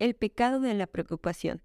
El 0.00 0.16
pecado 0.16 0.58
de 0.58 0.74
la 0.74 0.88
preocupación. 0.88 1.62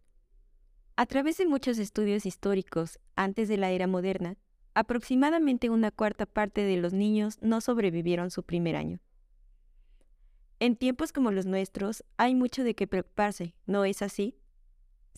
A 0.95 1.07
través 1.07 1.37
de 1.37 1.48
muchos 1.48 1.79
estudios 1.79 2.27
históricos 2.27 2.99
antes 3.15 3.48
de 3.48 3.57
la 3.57 3.71
era 3.71 3.87
moderna, 3.87 4.38
aproximadamente 4.75 5.71
una 5.71 5.89
cuarta 5.89 6.28
parte 6.28 6.62
de 6.62 6.78
los 6.78 6.94
niños 6.94 7.39
no 7.42 7.60
sobrevivieron 7.60 8.29
su 8.29 8.44
primer 8.44 8.76
año. 8.76 9.00
En 10.60 10.76
tiempos 10.76 11.12
como 11.12 11.31
los 11.31 11.47
nuestros 11.47 12.04
hay 12.18 12.36
mucho 12.36 12.63
de 12.63 12.76
qué 12.76 12.86
preocuparse, 12.86 13.55
¿no 13.65 13.84
es 13.84 14.04
así? 14.04 14.36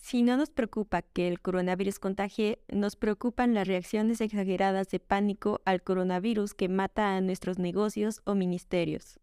Si 0.00 0.22
no 0.22 0.38
nos 0.38 0.48
preocupa 0.48 1.02
que 1.02 1.28
el 1.28 1.40
coronavirus 1.40 1.98
contagie, 1.98 2.60
nos 2.68 2.96
preocupan 2.96 3.52
las 3.52 3.68
reacciones 3.68 4.22
exageradas 4.22 4.88
de 4.88 5.00
pánico 5.00 5.60
al 5.66 5.82
coronavirus 5.82 6.54
que 6.54 6.68
mata 6.68 7.14
a 7.14 7.20
nuestros 7.20 7.58
negocios 7.58 8.22
o 8.24 8.34
ministerios. 8.34 9.20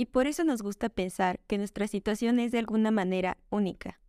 Y 0.00 0.06
por 0.06 0.26
eso 0.26 0.44
nos 0.44 0.62
gusta 0.62 0.88
pensar 0.88 1.40
que 1.46 1.58
nuestra 1.58 1.86
situación 1.86 2.38
es 2.38 2.52
de 2.52 2.58
alguna 2.58 2.90
manera 2.90 3.36
única. 3.50 4.00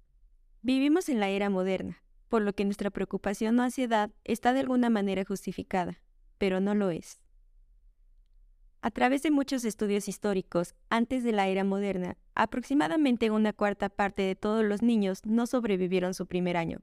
Vivimos 0.61 1.09
en 1.09 1.19
la 1.19 1.27
era 1.27 1.49
moderna, 1.49 2.01
por 2.29 2.43
lo 2.43 2.53
que 2.53 2.63
nuestra 2.63 2.91
preocupación 2.91 3.59
o 3.59 3.63
ansiedad 3.63 4.09
está 4.23 4.53
de 4.53 4.61
alguna 4.61 4.89
manera 4.89 5.25
justificada, 5.25 6.01
pero 6.37 6.61
no 6.61 6.75
lo 6.75 6.91
es. 6.91 7.19
A 8.81 8.89
través 8.89 9.21
de 9.21 9.31
muchos 9.31 9.65
estudios 9.65 10.07
históricos, 10.07 10.75
antes 10.89 11.25
de 11.25 11.33
la 11.33 11.49
era 11.49 11.65
moderna, 11.65 12.15
aproximadamente 12.35 13.29
una 13.29 13.51
cuarta 13.51 13.89
parte 13.89 14.21
de 14.21 14.37
todos 14.37 14.63
los 14.63 14.81
niños 14.81 15.25
no 15.25 15.45
sobrevivieron 15.45 16.13
su 16.13 16.25
primer 16.25 16.55
año. 16.55 16.79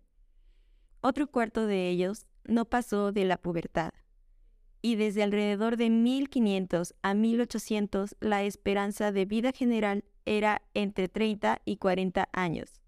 Otro 1.01 1.29
cuarto 1.29 1.67
de 1.67 1.89
ellos 1.89 2.27
no 2.45 2.67
pasó 2.67 3.11
de 3.11 3.25
la 3.25 3.39
pubertad 3.39 3.93
y 4.83 4.97
desde 4.97 5.23
alrededor 5.23 5.77
de 5.77 5.91
1500 5.91 6.95
a 7.03 7.15
1800 7.15 8.17
la 8.21 8.45
esperanza 8.45 9.13
de 9.13 9.25
vida 9.25 9.53
general 9.53 10.05
era 10.25 10.63
entre 10.75 11.09
30 11.09 11.63
y 11.65 11.77
40 11.77 12.29
años. 12.33 12.81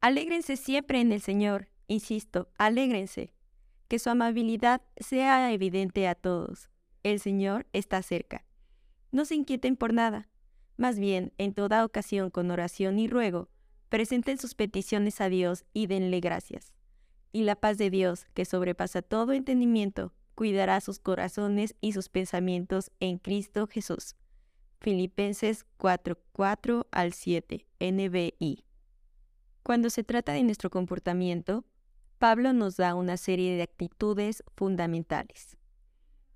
Alégrense 0.00 0.56
siempre 0.56 1.00
en 1.00 1.12
el 1.12 1.20
Señor, 1.20 1.68
insisto, 1.86 2.48
alégrense, 2.56 3.34
que 3.88 3.98
su 3.98 4.10
amabilidad 4.10 4.82
sea 4.96 5.52
evidente 5.52 6.08
a 6.08 6.14
todos. 6.14 6.70
El 7.02 7.20
Señor 7.20 7.66
está 7.72 8.02
cerca. 8.02 8.44
No 9.12 9.24
se 9.24 9.34
inquieten 9.34 9.76
por 9.76 9.92
nada, 9.92 10.30
más 10.80 10.98
bien, 10.98 11.34
en 11.36 11.52
toda 11.52 11.84
ocasión 11.84 12.30
con 12.30 12.50
oración 12.50 12.98
y 12.98 13.06
ruego, 13.06 13.50
presenten 13.90 14.38
sus 14.38 14.54
peticiones 14.54 15.20
a 15.20 15.28
Dios 15.28 15.66
y 15.74 15.88
denle 15.88 16.20
gracias. 16.20 16.72
Y 17.32 17.42
la 17.42 17.54
paz 17.54 17.76
de 17.76 17.90
Dios, 17.90 18.24
que 18.32 18.46
sobrepasa 18.46 19.02
todo 19.02 19.32
entendimiento, 19.32 20.14
cuidará 20.40 20.80
sus 20.80 20.98
corazones 20.98 21.74
y 21.82 21.92
sus 21.92 22.08
pensamientos 22.08 22.90
en 22.98 23.18
Cristo 23.18 23.66
Jesús. 23.66 24.16
Filipenses 24.80 25.66
4:4 25.76 26.86
al 26.90 27.12
7, 27.12 27.66
NBI. 27.78 28.64
Cuando 29.62 29.90
se 29.90 30.02
trata 30.02 30.32
de 30.32 30.42
nuestro 30.42 30.70
comportamiento, 30.70 31.66
Pablo 32.16 32.54
nos 32.54 32.78
da 32.78 32.94
una 32.94 33.18
serie 33.18 33.54
de 33.54 33.64
actitudes 33.64 34.42
fundamentales. 34.56 35.58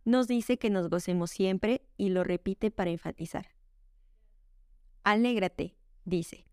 Nos 0.04 0.28
dice 0.28 0.58
que 0.58 0.68
nos 0.68 0.90
gocemos 0.90 1.30
siempre 1.30 1.80
y 1.96 2.10
lo 2.10 2.24
repite 2.24 2.70
para 2.70 2.90
enfatizar. 2.90 3.46
Alégrate, 5.02 5.78
dice. 6.04 6.44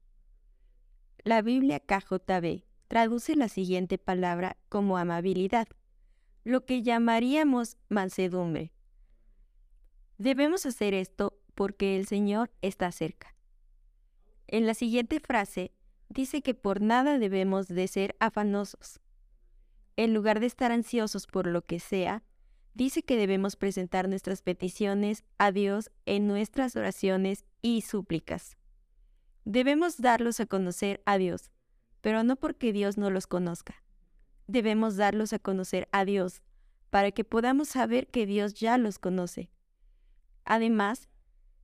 La 1.26 1.42
Biblia 1.42 1.82
KJB 1.82 2.64
traduce 2.88 3.36
la 3.36 3.50
siguiente 3.50 3.98
palabra 3.98 4.56
como 4.70 4.98
amabilidad, 4.98 5.68
lo 6.44 6.66
que 6.66 6.82
llamaríamos 6.82 7.78
mansedumbre. 7.90 8.74
Debemos 10.18 10.66
hacer 10.66 10.94
esto 10.94 11.40
porque 11.56 11.98
el 11.98 12.08
Señor 12.08 12.52
está 12.62 12.92
cerca. 12.92 13.36
En 14.48 14.66
la 14.66 14.74
siguiente 14.74 15.20
frase 15.20 15.72
dice 16.10 16.42
que 16.42 16.54
por 16.54 16.82
nada 16.82 17.20
debemos 17.20 17.68
de 17.68 17.88
ser 17.88 18.16
afanosos. 18.20 19.00
En 19.96 20.14
lugar 20.14 20.40
de 20.40 20.48
estar 20.48 20.72
ansiosos 20.72 21.28
por 21.28 21.48
lo 21.48 21.64
que 21.64 21.80
sea, 21.80 22.24
dice 22.74 23.04
que 23.04 23.18
debemos 23.18 23.56
presentar 23.56 24.10
nuestras 24.10 24.42
peticiones 24.42 25.24
a 25.38 25.52
Dios 25.52 25.92
en 26.06 26.28
nuestras 26.28 26.76
oraciones 26.76 27.46
y 27.62 27.82
súplicas. 27.82 28.58
Debemos 29.46 29.98
darlos 29.98 30.40
a 30.40 30.46
conocer 30.46 31.02
a 31.06 31.18
Dios, 31.18 31.52
pero 32.02 32.24
no 32.24 32.36
porque 32.36 32.74
Dios 32.74 32.98
no 32.98 33.10
los 33.10 33.28
conozca, 33.28 33.84
debemos 34.48 34.96
darlos 34.96 35.34
a 35.34 35.40
conocer 35.40 35.88
a 35.92 36.06
Dios, 36.06 36.42
para 36.90 37.12
que 37.12 37.24
podamos 37.24 37.70
saber 37.70 38.08
que 38.08 38.26
Dios 38.26 38.54
ya 38.54 38.78
los 38.78 39.00
conoce. 39.00 39.50
Además, 40.44 41.08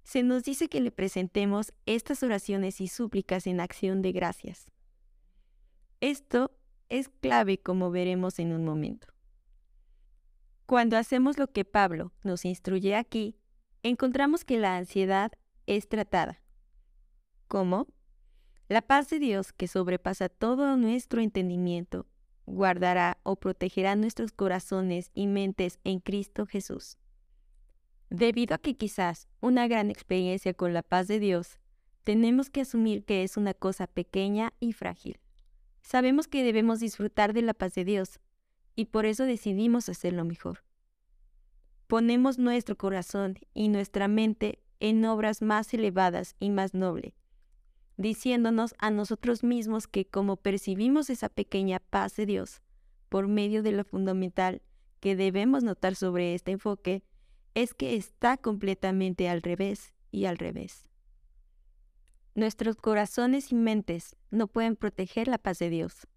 se 0.03 0.23
nos 0.23 0.43
dice 0.43 0.69
que 0.69 0.79
le 0.79 0.91
presentemos 0.91 1.73
estas 1.85 2.23
oraciones 2.23 2.79
y 2.79 2.87
súplicas 2.87 3.45
en 3.45 3.59
acción 3.59 4.01
de 4.01 4.13
gracias. 4.13 4.71
Esto 5.99 6.57
es 6.87 7.09
clave 7.09 7.57
como 7.57 7.91
veremos 7.91 8.39
en 8.39 8.53
un 8.53 8.63
momento. 8.63 9.07
Cuando 10.65 10.97
hacemos 10.97 11.37
lo 11.37 11.51
que 11.51 11.65
Pablo 11.65 12.13
nos 12.23 12.45
instruye 12.45 12.95
aquí, 12.95 13.35
encontramos 13.83 14.45
que 14.45 14.57
la 14.57 14.77
ansiedad 14.77 15.31
es 15.65 15.89
tratada. 15.89 16.41
¿Cómo? 17.47 17.87
La 18.69 18.81
paz 18.81 19.09
de 19.09 19.19
Dios 19.19 19.53
que 19.53 19.67
sobrepasa 19.67 20.29
todo 20.29 20.77
nuestro 20.77 21.21
entendimiento 21.21 22.05
guardará 22.47 23.19
o 23.23 23.35
protegerá 23.35 23.95
nuestros 23.95 24.31
corazones 24.31 25.11
y 25.13 25.27
mentes 25.27 25.79
en 25.83 25.99
Cristo 25.99 26.47
Jesús. 26.47 26.97
Debido 28.09 28.55
a 28.55 28.57
que 28.57 28.75
quizás 28.75 29.27
una 29.41 29.67
gran 29.67 29.91
experiencia 29.91 30.53
con 30.53 30.73
la 30.73 30.81
paz 30.81 31.07
de 31.07 31.19
Dios, 31.19 31.59
tenemos 32.03 32.49
que 32.49 32.61
asumir 32.61 33.03
que 33.03 33.23
es 33.23 33.35
una 33.35 33.53
cosa 33.53 33.85
pequeña 33.85 34.53
y 34.61 34.71
frágil. 34.71 35.19
Sabemos 35.81 36.27
que 36.27 36.43
debemos 36.43 36.79
disfrutar 36.79 37.33
de 37.33 37.41
la 37.41 37.53
paz 37.53 37.73
de 37.75 37.83
Dios, 37.83 38.19
y 38.75 38.85
por 38.85 39.05
eso 39.05 39.25
decidimos 39.25 39.89
hacerlo 39.89 40.23
mejor. 40.23 40.63
Ponemos 41.87 42.37
nuestro 42.37 42.77
corazón 42.77 43.39
y 43.53 43.67
nuestra 43.67 44.07
mente 44.07 44.59
en 44.79 45.03
obras 45.03 45.41
más 45.41 45.73
elevadas 45.73 46.35
y 46.39 46.49
más 46.49 46.73
nobles, 46.73 47.13
diciéndonos 47.97 48.75
a 48.77 48.91
nosotros 48.91 49.43
mismos 49.43 49.87
que 49.87 50.05
como 50.05 50.37
percibimos 50.37 51.09
esa 51.09 51.29
pequeña 51.29 51.79
paz 51.79 52.15
de 52.15 52.25
Dios 52.25 52.61
por 53.09 53.27
medio 53.27 53.63
de 53.63 53.71
lo 53.71 53.83
fundamental 53.83 54.61
que 54.99 55.15
debemos 55.15 55.63
notar 55.63 55.95
sobre 55.95 56.33
este 56.33 56.51
enfoque, 56.51 57.03
es 57.55 57.73
que 57.73 57.95
está 57.95 58.37
completamente 58.37 59.29
al 59.29 59.41
revés 59.41 59.93
y 60.11 60.25
al 60.25 60.37
revés. 60.37 60.87
Nuestros 62.35 62.75
corazones 62.75 63.51
y 63.51 63.55
mentes 63.55 64.15
no 64.29 64.47
pueden 64.47 64.75
proteger 64.75 65.27
la 65.27 65.39
paz 65.39 65.57
de 65.57 65.69
Dios. 65.69 66.07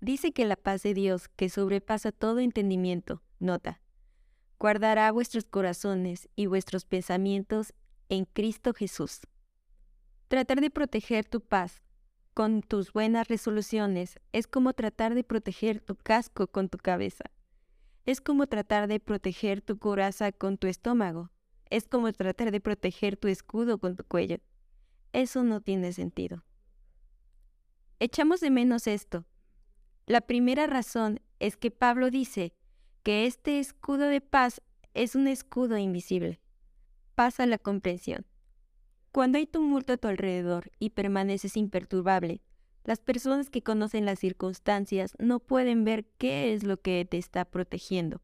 Dice 0.00 0.32
que 0.32 0.44
la 0.44 0.56
paz 0.56 0.82
de 0.82 0.94
Dios, 0.94 1.28
que 1.28 1.48
sobrepasa 1.48 2.10
todo 2.10 2.40
entendimiento, 2.40 3.22
nota, 3.38 3.80
guardará 4.58 5.12
vuestros 5.12 5.44
corazones 5.44 6.28
y 6.34 6.46
vuestros 6.46 6.84
pensamientos 6.84 7.74
en 8.08 8.24
Cristo 8.24 8.74
Jesús. 8.74 9.20
Tratar 10.30 10.60
de 10.60 10.70
proteger 10.70 11.24
tu 11.24 11.40
paz 11.40 11.82
con 12.34 12.62
tus 12.62 12.92
buenas 12.92 13.26
resoluciones 13.26 14.20
es 14.30 14.46
como 14.46 14.74
tratar 14.74 15.16
de 15.16 15.24
proteger 15.24 15.80
tu 15.80 15.96
casco 15.96 16.46
con 16.46 16.68
tu 16.68 16.78
cabeza. 16.78 17.24
Es 18.06 18.20
como 18.20 18.46
tratar 18.46 18.86
de 18.86 19.00
proteger 19.00 19.60
tu 19.60 19.80
coraza 19.80 20.30
con 20.30 20.56
tu 20.56 20.68
estómago. 20.68 21.32
Es 21.68 21.88
como 21.88 22.12
tratar 22.12 22.52
de 22.52 22.60
proteger 22.60 23.16
tu 23.16 23.26
escudo 23.26 23.78
con 23.78 23.96
tu 23.96 24.04
cuello. 24.04 24.36
Eso 25.12 25.42
no 25.42 25.62
tiene 25.62 25.92
sentido. 25.92 26.44
Echamos 27.98 28.38
de 28.38 28.50
menos 28.50 28.86
esto. 28.86 29.26
La 30.06 30.20
primera 30.20 30.68
razón 30.68 31.18
es 31.40 31.56
que 31.56 31.72
Pablo 31.72 32.08
dice 32.08 32.54
que 33.02 33.26
este 33.26 33.58
escudo 33.58 34.06
de 34.06 34.20
paz 34.20 34.62
es 34.94 35.16
un 35.16 35.26
escudo 35.26 35.76
invisible. 35.76 36.40
Pasa 37.16 37.46
la 37.46 37.58
comprensión. 37.58 38.29
Cuando 39.12 39.38
hay 39.38 39.46
tumulto 39.46 39.92
a 39.92 39.96
tu 39.96 40.06
alrededor 40.06 40.70
y 40.78 40.90
permaneces 40.90 41.56
imperturbable, 41.56 42.42
las 42.84 43.00
personas 43.00 43.50
que 43.50 43.62
conocen 43.62 44.04
las 44.04 44.20
circunstancias 44.20 45.14
no 45.18 45.40
pueden 45.40 45.84
ver 45.84 46.06
qué 46.16 46.54
es 46.54 46.62
lo 46.62 46.80
que 46.80 47.04
te 47.04 47.18
está 47.18 47.44
protegiendo, 47.44 48.22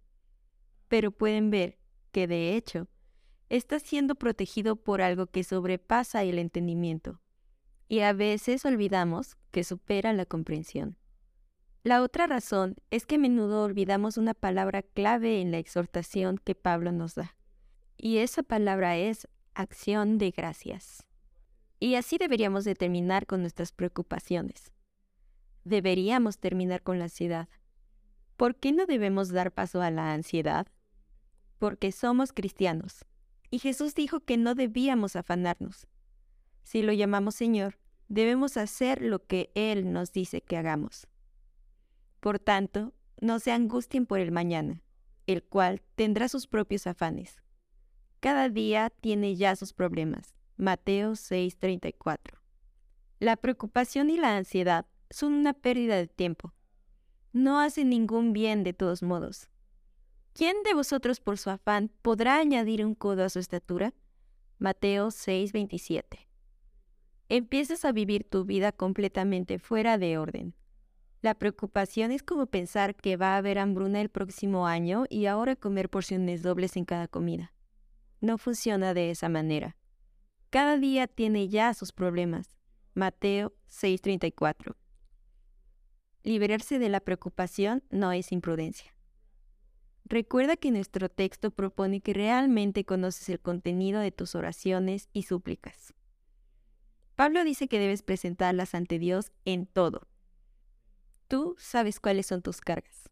pero 0.89 1.11
pueden 1.11 1.51
ver 1.51 1.79
que 2.13 2.29
de 2.29 2.55
hecho 2.55 2.89
estás 3.49 3.83
siendo 3.83 4.15
protegido 4.15 4.77
por 4.77 5.03
algo 5.03 5.27
que 5.27 5.45
sobrepasa 5.45 6.23
el 6.23 6.39
entendimiento, 6.39 7.21
y 7.89 8.01
a 8.01 8.13
veces 8.13 8.65
olvidamos 8.65 9.37
que 9.51 9.65
supera 9.65 10.13
la 10.13 10.25
comprensión. 10.25 10.97
La 11.83 12.03
otra 12.03 12.27
razón 12.27 12.77
es 12.91 13.07
que 13.07 13.17
a 13.17 13.19
menudo 13.19 13.63
olvidamos 13.63 14.17
una 14.17 14.35
palabra 14.35 14.83
clave 14.83 15.41
en 15.41 15.51
la 15.51 15.59
exhortación 15.59 16.39
que 16.39 16.55
Pablo 16.55 16.93
nos 16.93 17.17
da, 17.17 17.37
y 17.97 18.19
esa 18.19 18.43
palabra 18.43 18.97
es 18.97 19.29
acción 19.57 20.19
de 20.19 20.31
gracias. 20.31 21.05
Y 21.81 21.97
así 21.97 22.19
deberíamos 22.19 22.65
de 22.65 22.75
terminar 22.75 23.27
con 23.27 23.41
nuestras 23.41 23.73
preocupaciones. 23.73 24.73
Deberíamos 25.65 26.39
terminar 26.39 26.83
con 26.83 26.99
la 26.99 27.05
ansiedad. 27.05 27.49
¿Por 28.37 28.57
qué 28.57 28.73
no 28.73 28.87
debemos 28.87 29.31
dar 29.31 29.53
paso 29.53 29.83
a 29.83 29.91
la 29.91 30.13
ansiedad? 30.13 30.69
Porque 31.59 31.91
somos 31.91 32.33
cristianos. 32.33 33.05
Y 33.51 33.59
Jesús 33.59 33.95
dijo 33.95 34.21
que 34.21 34.37
no 34.37 34.55
debíamos 34.55 35.17
afanarnos. 35.17 35.87
Si 36.63 36.83
lo 36.83 36.93
llamamos 36.93 37.35
Señor, 37.35 37.79
debemos 38.09 38.57
hacer 38.57 39.03
lo 39.03 39.27
que 39.27 39.51
Él 39.55 39.93
nos 39.93 40.13
dice 40.13 40.41
que 40.43 40.57
hagamos. 40.57 41.09
Por 42.21 42.39
tanto, 42.39 42.93
no 43.21 43.39
se 43.39 43.53
angustien 43.53 44.07
por 44.07 44.21
el 44.21 44.33
mañana, 44.33 44.83
el 45.27 45.43
cual 45.43 45.83
tendrá 45.95 46.29
sus 46.29 46.47
propios 46.47 46.87
afanes. 46.87 47.43
Cada 48.21 48.49
día 48.49 48.91
tiene 48.91 49.37
ya 49.37 49.57
sus 49.57 49.73
problemas. 49.73 50.35
Mateo 50.57 51.13
6:34. 51.17 52.41
La 53.19 53.37
preocupación 53.37 54.11
y 54.11 54.17
la 54.17 54.37
ansiedad 54.37 54.87
son 55.11 55.35
una 55.35 55.53
pérdida 55.53 55.97
de 55.97 56.07
tiempo. 56.07 56.55
No 57.33 57.61
hacen 57.61 57.91
ningún 57.91 58.33
bien 58.33 58.65
de 58.65 58.73
todos 58.73 59.03
modos. 59.03 59.51
¿Quién 60.33 60.63
de 60.65 60.75
vosotros 60.75 61.21
por 61.21 61.39
su 61.39 61.51
afán 61.51 61.91
podrá 62.03 62.39
añadir 62.39 62.85
un 62.85 62.95
codo 62.95 63.25
a 63.25 63.29
su 63.29 63.39
estatura? 63.39 63.95
Mateo 64.59 65.11
6:27. 65.11 66.29
Empiezas 67.29 67.85
a 67.85 67.93
vivir 67.93 68.29
tu 68.29 68.45
vida 68.45 68.73
completamente 68.73 69.59
fuera 69.59 69.99
de 69.99 70.17
orden. 70.17 70.55
La 71.23 71.35
preocupación 71.35 72.13
es 72.13 72.23
como 72.23 72.47
pensar 72.47 72.95
que 72.95 73.17
va 73.17 73.35
a 73.35 73.39
haber 73.39 73.59
hambruna 73.59 74.01
el 74.01 74.11
próximo 74.11 74.67
año 74.67 75.05
y 75.09 75.27
ahora 75.27 75.57
comer 75.57 75.91
porciones 75.91 76.43
dobles 76.43 76.77
en 76.77 76.85
cada 76.85 77.09
comida. 77.09 77.53
No 78.21 78.39
funciona 78.39 78.95
de 78.95 79.11
esa 79.11 79.29
manera. 79.29 79.77
Cada 80.51 80.79
día 80.79 81.07
tiene 81.07 81.49
ya 81.49 81.75
sus 81.75 81.93
problemas. 81.93 82.57
Mateo 82.95 83.53
6:34. 83.69 84.77
Liberarse 86.23 86.79
de 86.79 86.89
la 86.89 87.01
preocupación 87.01 87.85
no 87.91 88.13
es 88.13 88.33
imprudencia. 88.33 88.95
Recuerda 90.05 90.57
que 90.57 90.71
nuestro 90.71 91.09
texto 91.09 91.51
propone 91.51 92.01
que 92.01 92.15
realmente 92.15 92.85
conoces 92.85 93.29
el 93.29 93.41
contenido 93.41 94.01
de 94.01 94.13
tus 94.13 94.35
oraciones 94.35 95.09
y 95.13 95.25
súplicas. 95.25 95.95
Pablo 97.17 97.43
dice 97.45 97.67
que 97.67 97.79
debes 97.79 98.03
presentarlas 98.03 98.75
ante 98.75 98.99
Dios 98.99 99.33
en 99.45 99.67
todo. 99.67 100.07
Tú 101.29 101.57
sabes 101.59 101.99
cuáles 101.99 102.27
son 102.27 102.43
tus 102.43 102.61
cargas. 102.61 103.11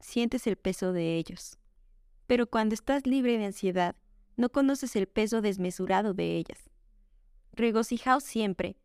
Sientes 0.00 0.46
el 0.46 0.56
peso 0.56 0.92
de 0.92 1.16
ellos. 1.16 1.58
Pero 2.26 2.48
cuando 2.48 2.74
estás 2.74 3.06
libre 3.06 3.38
de 3.38 3.46
ansiedad, 3.46 3.96
no 4.40 4.50
conoces 4.50 4.96
el 4.96 5.06
peso 5.06 5.40
desmesurado 5.40 6.14
de 6.14 6.36
ellas. 6.36 6.68
Regocijaos 7.52 8.24
siempre 8.24 8.76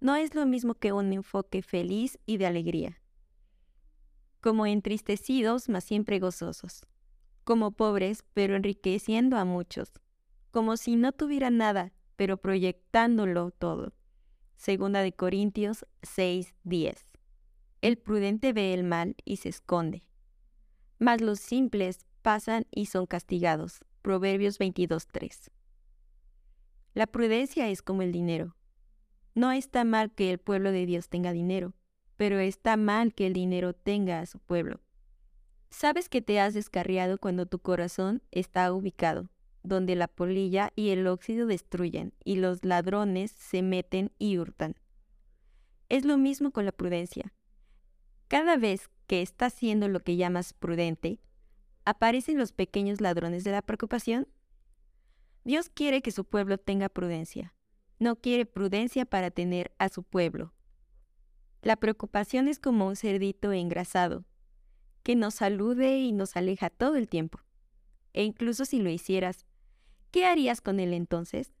no 0.00 0.16
es 0.16 0.34
lo 0.34 0.44
mismo 0.44 0.74
que 0.74 0.92
un 0.92 1.12
enfoque 1.12 1.62
feliz 1.62 2.18
y 2.26 2.36
de 2.36 2.46
alegría 2.46 3.00
como 4.46 4.64
entristecidos, 4.64 5.68
mas 5.68 5.82
siempre 5.82 6.20
gozosos, 6.20 6.86
como 7.42 7.72
pobres, 7.72 8.22
pero 8.32 8.54
enriqueciendo 8.54 9.36
a 9.38 9.44
muchos, 9.44 9.90
como 10.52 10.76
si 10.76 10.94
no 10.94 11.10
tuvieran 11.10 11.56
nada, 11.56 11.92
pero 12.14 12.36
proyectándolo 12.36 13.50
todo. 13.50 13.92
Segunda 14.54 15.02
de 15.02 15.12
Corintios 15.12 15.84
6:10. 16.02 17.18
El 17.82 17.98
prudente 17.98 18.52
ve 18.52 18.72
el 18.72 18.84
mal 18.84 19.16
y 19.24 19.38
se 19.38 19.48
esconde, 19.48 20.06
mas 21.00 21.20
los 21.20 21.40
simples 21.40 22.06
pasan 22.22 22.68
y 22.70 22.86
son 22.86 23.06
castigados. 23.06 23.80
Proverbios 24.06 24.60
22:3. 24.60 25.50
La 26.94 27.08
prudencia 27.08 27.68
es 27.70 27.82
como 27.82 28.02
el 28.02 28.12
dinero. 28.12 28.54
No 29.34 29.50
está 29.50 29.82
mal 29.82 30.14
que 30.14 30.30
el 30.30 30.38
pueblo 30.38 30.70
de 30.70 30.86
Dios 30.86 31.08
tenga 31.08 31.32
dinero, 31.32 31.74
pero 32.16 32.38
está 32.38 32.76
mal 32.76 33.14
que 33.14 33.26
el 33.26 33.32
dinero 33.32 33.72
tenga 33.72 34.20
a 34.20 34.26
su 34.26 34.38
pueblo. 34.38 34.80
Sabes 35.70 36.08
que 36.08 36.22
te 36.22 36.38
has 36.38 36.54
descarriado 36.54 37.18
cuando 37.18 37.46
tu 37.46 37.58
corazón 37.58 38.22
está 38.30 38.72
ubicado, 38.72 39.28
donde 39.64 39.96
la 39.96 40.06
polilla 40.06 40.72
y 40.76 40.90
el 40.90 41.08
óxido 41.08 41.48
destruyen 41.48 42.14
y 42.22 42.36
los 42.36 42.64
ladrones 42.64 43.32
se 43.32 43.60
meten 43.62 44.12
y 44.20 44.38
hurtan. 44.38 44.76
Es 45.88 46.04
lo 46.04 46.16
mismo 46.16 46.52
con 46.52 46.64
la 46.64 46.70
prudencia. 46.70 47.32
Cada 48.28 48.56
vez 48.56 48.88
que 49.08 49.20
estás 49.20 49.54
haciendo 49.54 49.88
lo 49.88 49.98
que 49.98 50.14
llamas 50.14 50.52
prudente, 50.52 51.18
¿aparecen 51.86 52.36
los 52.36 52.52
pequeños 52.52 53.00
ladrones 53.00 53.42
de 53.44 53.52
la 53.52 53.62
preocupación? 53.62 54.28
Dios 55.44 55.70
quiere 55.70 56.02
que 56.02 56.10
su 56.10 56.26
pueblo 56.26 56.58
tenga 56.58 56.90
prudencia. 56.90 57.54
No 57.98 58.16
quiere 58.16 58.44
prudencia 58.44 59.06
para 59.06 59.30
tener 59.30 59.72
a 59.78 59.88
su 59.88 60.02
pueblo, 60.02 60.52
la 61.66 61.74
preocupación 61.74 62.46
es 62.46 62.60
como 62.60 62.86
un 62.86 62.94
cerdito 62.94 63.52
engrasado, 63.52 64.24
que 65.02 65.16
nos 65.16 65.34
salude 65.34 65.98
y 65.98 66.12
nos 66.12 66.36
aleja 66.36 66.70
todo 66.70 66.94
el 66.94 67.08
tiempo. 67.08 67.40
E 68.12 68.22
incluso 68.22 68.64
si 68.64 68.80
lo 68.80 68.88
hicieras, 68.88 69.46
¿qué 70.12 70.26
harías 70.26 70.60
con 70.60 70.78
él 70.78 70.92
entonces? 70.92 71.52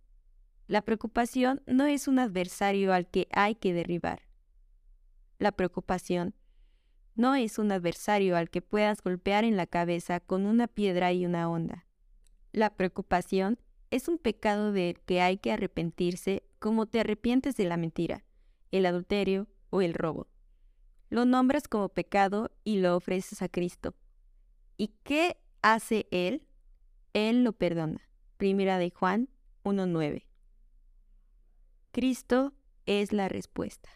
La 0.68 0.82
preocupación 0.82 1.60
no 1.66 1.86
es 1.86 2.06
un 2.06 2.20
adversario 2.20 2.92
al 2.92 3.08
que 3.08 3.26
hay 3.32 3.56
que 3.56 3.72
derribar. 3.72 4.22
La 5.40 5.50
preocupación 5.50 6.36
no 7.16 7.34
es 7.34 7.58
un 7.58 7.72
adversario 7.72 8.36
al 8.36 8.50
que 8.50 8.62
puedas 8.62 9.02
golpear 9.02 9.44
en 9.44 9.56
la 9.56 9.66
cabeza 9.66 10.20
con 10.20 10.46
una 10.46 10.68
piedra 10.68 11.12
y 11.12 11.26
una 11.26 11.50
onda. 11.50 11.86
La 12.52 12.74
preocupación 12.74 13.58
es 13.90 14.08
un 14.08 14.18
pecado 14.18 14.72
del 14.72 15.00
que 15.00 15.20
hay 15.20 15.38
que 15.38 15.52
arrepentirse 15.52 16.44
como 16.58 16.86
te 16.86 17.00
arrepientes 17.00 17.56
de 17.56 17.64
la 17.64 17.76
mentira, 17.76 18.24
el 18.70 18.86
adulterio, 18.86 19.48
o 19.70 19.82
el 19.82 19.94
robo. 19.94 20.28
Lo 21.10 21.24
nombras 21.24 21.68
como 21.68 21.88
pecado 21.88 22.52
y 22.64 22.78
lo 22.78 22.96
ofreces 22.96 23.42
a 23.42 23.48
Cristo. 23.48 23.94
¿Y 24.76 24.88
qué 25.02 25.38
hace 25.62 26.06
Él? 26.10 26.46
Él 27.12 27.44
lo 27.44 27.52
perdona. 27.52 28.08
Primera 28.36 28.78
de 28.78 28.90
Juan 28.90 29.28
1.9. 29.64 30.24
Cristo 31.92 32.52
es 32.84 33.12
la 33.12 33.28
respuesta. 33.28 33.88